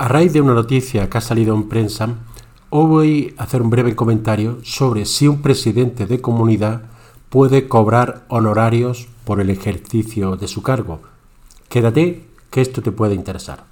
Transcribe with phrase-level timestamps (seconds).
[0.00, 2.08] A raíz de una noticia que ha salido en prensa,
[2.70, 6.84] hoy voy a hacer un breve comentario sobre si un presidente de comunidad
[7.28, 11.02] puede cobrar honorarios por el ejercicio de su cargo.
[11.68, 13.64] Quédate, que esto te puede interesar.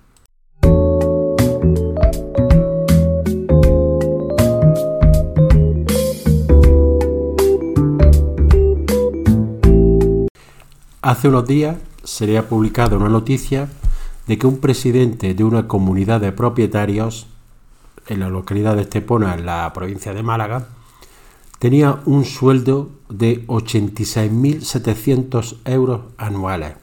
[11.01, 13.71] Hace unos días se ha publicado una noticia
[14.29, 17.27] de que un presidente de una comunidad de propietarios
[18.07, 20.69] en la localidad de Estepona, en la provincia de Málaga,
[21.59, 26.75] tenía un sueldo de 86.700 euros anuales,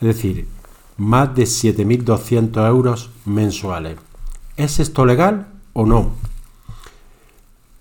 [0.00, 0.48] es decir,
[0.96, 3.98] más de 7.200 euros mensuales.
[4.56, 6.12] ¿Es esto legal o no?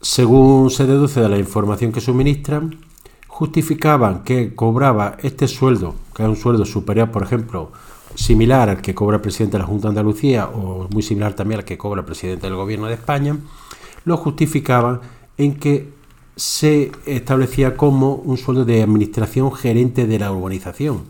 [0.02, 2.76] Según se deduce de la información que suministran,
[3.28, 7.72] justificaban que cobraba este sueldo, que es un sueldo superior, por ejemplo,
[8.18, 11.60] similar al que cobra el presidente de la Junta de Andalucía o muy similar también
[11.60, 13.38] al que cobra el presidente del Gobierno de España,
[14.06, 15.02] lo justificaban
[15.38, 15.94] en que
[16.36, 21.04] se establecía como un sueldo de administración gerente de la urbanización.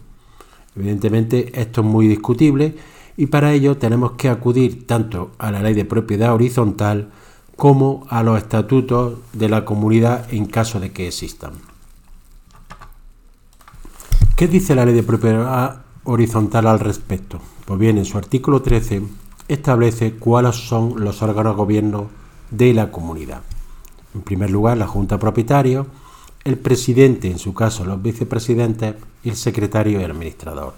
[0.76, 2.76] Evidentemente esto es muy discutible
[3.16, 7.10] y para ello tenemos que acudir tanto a la ley de propiedad horizontal
[7.56, 11.54] como a los estatutos de la comunidad en caso de que existan.
[14.36, 17.40] ¿Qué dice la ley de propiedad horizontal al respecto?
[17.66, 19.04] Pues bien, en su artículo 13
[19.48, 22.08] establece cuáles son los órganos de gobierno
[22.50, 23.42] de la comunidad.
[24.16, 25.86] En primer lugar, la Junta Propietaria,
[26.44, 30.74] el presidente, en su caso los vicepresidentes, y el secretario y el administrador.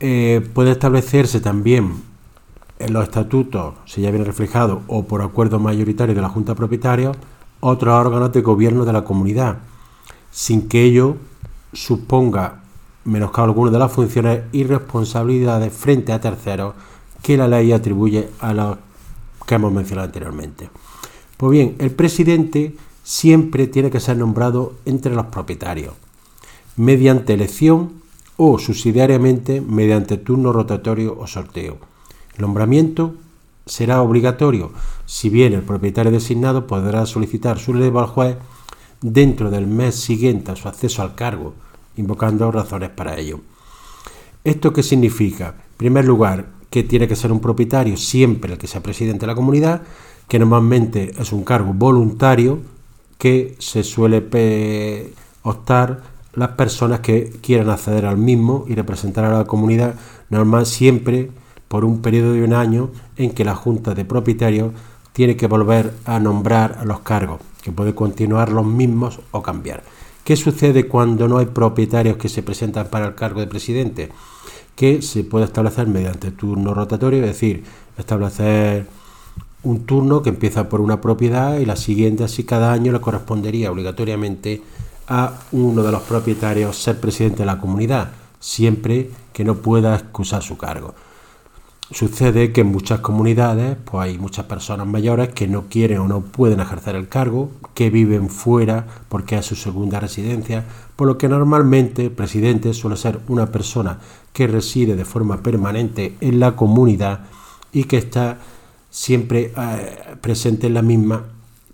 [0.00, 2.02] Eh, puede establecerse también
[2.80, 7.12] en los estatutos, si ya viene reflejado, o por acuerdo mayoritario de la Junta Propietaria,
[7.60, 9.58] otros órganos de gobierno de la comunidad,
[10.32, 11.16] sin que ello
[11.72, 12.61] suponga
[13.04, 16.74] menoscabo de las funciones y responsabilidades frente a terceros
[17.22, 18.78] que la ley atribuye a los
[19.46, 20.70] que hemos mencionado anteriormente.
[21.36, 25.94] Pues bien, el presidente siempre tiene que ser nombrado entre los propietarios,
[26.76, 28.02] mediante elección
[28.36, 31.78] o subsidiariamente mediante turno rotatorio o sorteo.
[32.34, 33.14] El nombramiento
[33.66, 34.72] será obligatorio,
[35.06, 38.36] si bien el propietario designado podrá solicitar su relevo al juez
[39.00, 41.54] dentro del mes siguiente a su acceso al cargo,
[41.96, 43.40] invocando razones para ello.
[44.44, 45.48] ¿Esto qué significa?
[45.48, 49.26] En primer lugar, que tiene que ser un propietario siempre el que sea presidente de
[49.28, 49.82] la comunidad,
[50.26, 52.60] que normalmente es un cargo voluntario
[53.18, 56.02] que se suele optar
[56.34, 59.94] las personas que quieran acceder al mismo y representar a la comunidad
[60.30, 61.30] normal siempre
[61.68, 64.72] por un periodo de un año en que la Junta de Propietarios
[65.12, 69.82] tiene que volver a nombrar a los cargos, que puede continuar los mismos o cambiar.
[70.24, 74.10] ¿Qué sucede cuando no hay propietarios que se presentan para el cargo de presidente?
[74.76, 77.64] Que se puede establecer mediante turno rotatorio, es decir,
[77.98, 78.86] establecer
[79.64, 83.70] un turno que empieza por una propiedad y la siguiente, así cada año le correspondería
[83.72, 84.62] obligatoriamente
[85.08, 90.42] a uno de los propietarios ser presidente de la comunidad, siempre que no pueda excusar
[90.42, 90.94] su cargo.
[91.90, 96.20] Sucede que en muchas comunidades pues hay muchas personas mayores que no quieren o no
[96.22, 100.64] pueden ejercer el cargo, que viven fuera porque es su segunda residencia,
[100.96, 103.98] por lo que normalmente el presidente suele ser una persona
[104.32, 107.26] que reside de forma permanente en la comunidad
[107.72, 108.38] y que está
[108.88, 111.24] siempre eh, presente en la misma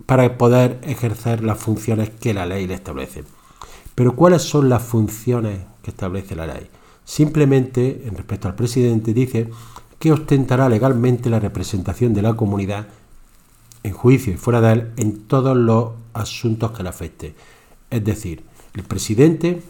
[0.05, 3.23] para poder ejercer las funciones que la ley le establece.
[3.95, 6.69] Pero ¿cuáles son las funciones que establece la ley?
[7.05, 9.49] Simplemente, en respecto al presidente, dice
[9.99, 12.87] que ostentará legalmente la representación de la comunidad
[13.83, 17.35] en juicio y fuera de él en todos los asuntos que le afecte.
[17.89, 18.43] Es decir,
[18.73, 19.61] el presidente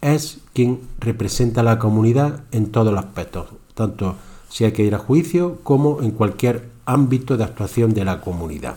[0.00, 4.16] es quien representa a la comunidad en todos los aspectos, tanto
[4.48, 8.76] si hay que ir a juicio como en cualquier ámbito de actuación de la comunidad.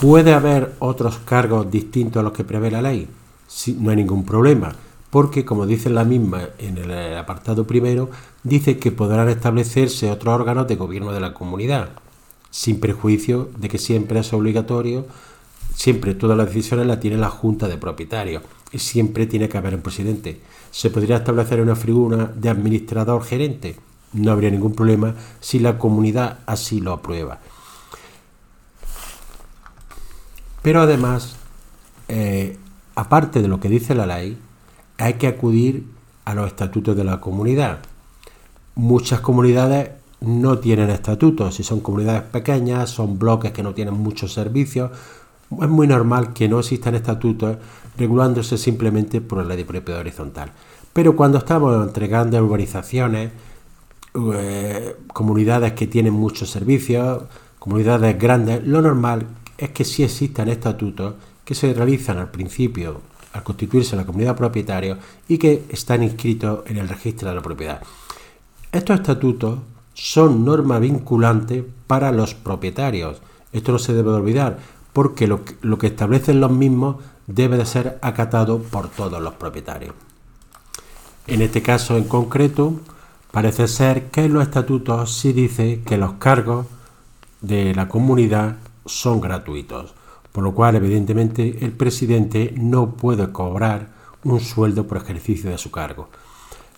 [0.00, 3.08] ¿Puede haber otros cargos distintos a los que prevé la ley?
[3.46, 4.74] Sí, no hay ningún problema
[5.10, 8.10] porque, como dice la misma en el apartado primero,
[8.42, 11.90] dice que podrán establecerse otros órganos de gobierno de la comunidad,
[12.50, 15.06] sin prejuicio de que siempre es obligatorio,
[15.74, 18.42] siempre todas las decisiones las tiene la Junta de Propietarios
[18.72, 20.40] y siempre tiene que haber un presidente.
[20.70, 23.76] ¿Se podría establecer una figura de administrador gerente?
[24.12, 27.38] No habría ningún problema si la comunidad así lo aprueba.
[30.62, 31.36] Pero además,
[32.08, 32.58] eh,
[32.94, 34.38] aparte de lo que dice la ley,
[34.98, 35.86] hay que acudir
[36.24, 37.78] a los estatutos de la comunidad.
[38.74, 39.90] Muchas comunidades
[40.20, 44.90] no tienen estatutos, si son comunidades pequeñas, son bloques que no tienen muchos servicios,
[45.50, 47.56] es muy normal que no existan estatutos
[47.96, 50.52] regulándose simplemente por la ley de propiedad horizontal.
[50.92, 53.30] Pero cuando estamos entregando urbanizaciones,
[54.34, 57.24] eh, comunidades que tienen muchos servicios,
[57.58, 59.26] comunidades grandes, lo normal
[59.58, 61.14] es que sí existan estatutos
[61.44, 63.00] que se realizan al principio,
[63.36, 64.98] al constituirse la comunidad propietaria
[65.28, 67.82] y que están inscritos en el registro de la propiedad.
[68.72, 69.58] Estos estatutos
[69.94, 73.20] son norma vinculante para los propietarios.
[73.52, 74.58] Esto no se debe olvidar,
[74.92, 76.96] porque lo que, lo que establecen los mismos
[77.26, 79.94] debe de ser acatado por todos los propietarios.
[81.26, 82.74] En este caso en concreto,
[83.32, 86.66] parece ser que en los estatutos sí dice que los cargos
[87.40, 89.94] de la comunidad son gratuitos,
[90.36, 93.88] por lo cual evidentemente el presidente no puede cobrar
[94.22, 96.10] un sueldo por ejercicio de su cargo.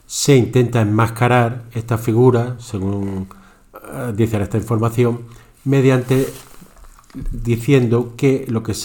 [0.06, 3.26] Se intenta enmascarar esta figura, según
[3.74, 5.22] eh, dice esta información,
[5.64, 6.32] mediante
[7.32, 8.76] diciendo que lo que,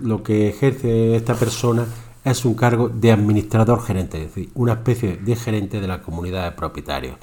[0.00, 1.84] lo que ejerce esta persona
[2.24, 6.44] es un cargo de administrador gerente, es decir, una especie de gerente de la comunidad
[6.44, 7.16] de propietarios.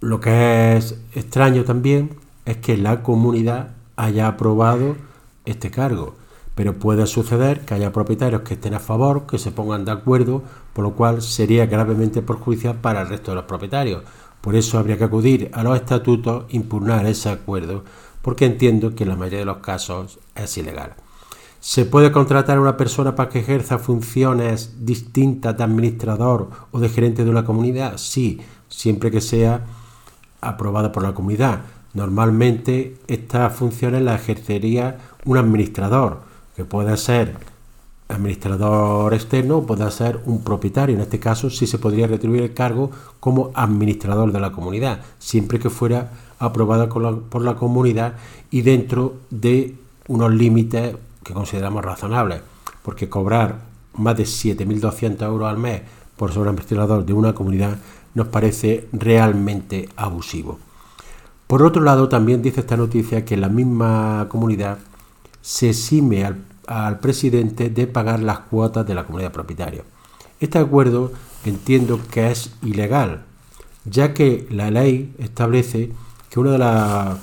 [0.00, 2.10] Lo que es extraño también
[2.44, 5.07] es que la comunidad haya aprobado
[5.50, 6.14] este cargo,
[6.54, 10.42] pero puede suceder que haya propietarios que estén a favor, que se pongan de acuerdo,
[10.72, 14.02] por lo cual sería gravemente perjudicial para el resto de los propietarios.
[14.40, 17.84] Por eso habría que acudir a los estatutos, impugnar ese acuerdo,
[18.22, 20.94] porque entiendo que en la mayoría de los casos es ilegal.
[21.60, 26.88] ¿Se puede contratar a una persona para que ejerza funciones distintas de administrador o de
[26.88, 27.96] gerente de una comunidad?
[27.96, 29.64] Sí, siempre que sea
[30.40, 31.62] aprobada por la comunidad.
[31.94, 34.98] Normalmente estas funciones las ejercería
[35.28, 36.20] un administrador,
[36.56, 37.36] que puede ser
[38.08, 40.96] administrador externo puede ser un propietario.
[40.96, 42.90] En este caso sí se podría retribuir el cargo
[43.20, 48.14] como administrador de la comunidad, siempre que fuera aprobada por la comunidad
[48.50, 49.74] y dentro de
[50.06, 52.40] unos límites que consideramos razonables,
[52.82, 53.60] porque cobrar
[53.92, 55.82] más de 7.200 euros al mes
[56.16, 57.76] por ser administrador de una comunidad
[58.14, 60.58] nos parece realmente abusivo.
[61.46, 64.78] Por otro lado, también dice esta noticia que la misma comunidad
[65.48, 66.26] se exime
[66.66, 69.82] al, presidente de pagar las cuotas de la comunidad propietaria.
[70.40, 71.10] Este acuerdo
[71.46, 73.22] entiendo que es ilegal,
[73.86, 75.90] ya que la ley establece
[76.28, 77.18] que una de las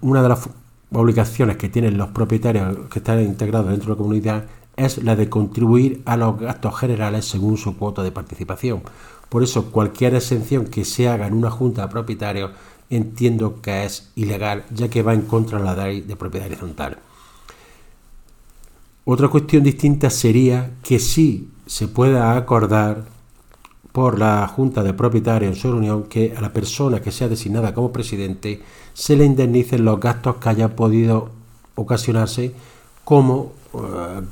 [0.00, 0.48] una de las
[0.92, 4.44] obligaciones que tienen los propietarios que están integrados dentro de la comunidad
[4.76, 8.82] es la de contribuir a los gastos generales según su cuota de participación.
[9.28, 12.52] Por eso cualquier exención que se haga en una junta de propietarios
[12.90, 16.98] entiendo que es ilegal ya que va en contra de la ley de propiedad horizontal.
[19.04, 23.04] Otra cuestión distinta sería que sí se pueda acordar
[23.92, 27.74] por la Junta de Propietarios en su reunión que a la persona que sea designada
[27.74, 28.62] como presidente
[28.94, 31.30] se le indemnicen los gastos que haya podido
[31.74, 32.54] ocasionarse
[33.04, 34.22] como eh,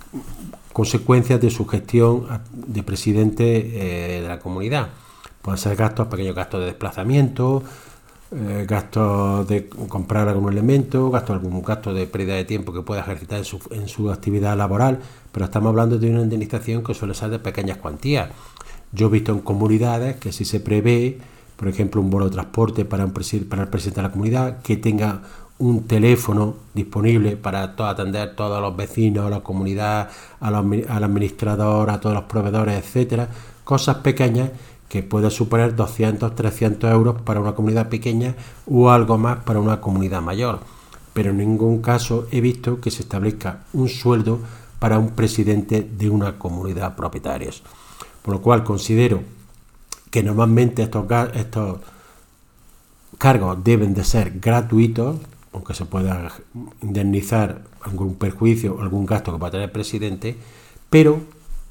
[0.73, 4.88] consecuencia de su gestión de presidente eh, de la comunidad.
[5.43, 7.62] Pueden ser gastos, pequeños gastos de desplazamiento,
[8.32, 13.00] eh, gastos de comprar algún elemento, gastos, algún gasto de pérdida de tiempo que pueda
[13.00, 15.00] ejercitar en su, en su actividad laboral,
[15.32, 18.30] pero estamos hablando de una indemnización que suele ser de pequeñas cuantías.
[18.92, 21.18] Yo he visto en comunidades que si se prevé,
[21.56, 24.76] por ejemplo, un vuelo de transporte para, un para el presidente de la comunidad, que
[24.76, 25.22] tenga
[25.58, 30.08] un teléfono disponible para atender a todos los vecinos, a la comunidad,
[30.40, 30.54] al
[31.04, 33.28] administrador, a todos los proveedores, etcétera,
[33.64, 34.50] cosas pequeñas
[34.90, 38.34] que puede suponer 200, 300 euros para una comunidad pequeña
[38.66, 40.59] o algo más para una comunidad mayor.
[41.14, 44.40] Pero en ningún caso he visto que se establezca un sueldo
[44.80, 47.62] para un presidente de una comunidad propietarios.
[48.23, 49.23] Por lo cual considero
[50.11, 51.78] que normalmente estos, estos
[53.16, 55.18] cargos deben de ser gratuitos,
[55.52, 56.32] aunque se pueda
[56.82, 60.37] indemnizar algún perjuicio o algún gasto que pueda tener el presidente,
[60.90, 61.20] pero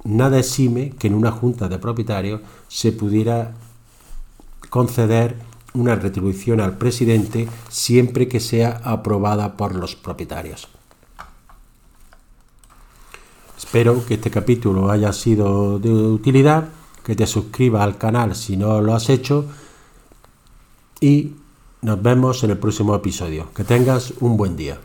[0.04, 3.54] nada exime que en una junta de propietarios se pudiera
[4.70, 5.36] conceder
[5.74, 10.68] una retribución al presidente siempre que sea aprobada por los propietarios.
[13.58, 16.70] Espero que este capítulo haya sido de utilidad,
[17.04, 19.46] que te suscribas al canal si no lo has hecho
[21.00, 21.34] y
[21.82, 23.52] nos vemos en el próximo episodio.
[23.54, 24.80] Que tengas un buen día.